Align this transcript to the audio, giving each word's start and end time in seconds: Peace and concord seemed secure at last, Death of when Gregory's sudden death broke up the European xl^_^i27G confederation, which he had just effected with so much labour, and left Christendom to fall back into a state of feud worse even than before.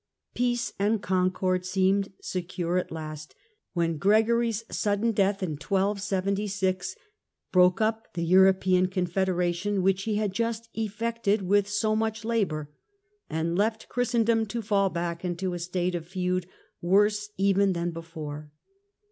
Peace 0.33 0.73
and 0.79 0.99
concord 0.99 1.63
seemed 1.63 2.11
secure 2.19 2.79
at 2.79 2.89
last, 2.91 3.29
Death 3.29 3.37
of 3.37 3.41
when 3.73 3.97
Gregory's 3.99 4.63
sudden 4.75 5.11
death 5.11 5.43
broke 7.51 7.81
up 7.81 8.11
the 8.15 8.23
European 8.23 8.87
xl^_^i27G 8.87 8.91
confederation, 8.91 9.83
which 9.83 10.01
he 10.05 10.15
had 10.15 10.33
just 10.33 10.69
effected 10.73 11.43
with 11.43 11.69
so 11.69 11.95
much 11.95 12.25
labour, 12.25 12.71
and 13.29 13.55
left 13.55 13.89
Christendom 13.89 14.47
to 14.47 14.63
fall 14.63 14.89
back 14.89 15.23
into 15.23 15.53
a 15.53 15.59
state 15.59 15.93
of 15.93 16.07
feud 16.07 16.47
worse 16.81 17.29
even 17.37 17.73
than 17.73 17.91
before. 17.91 18.51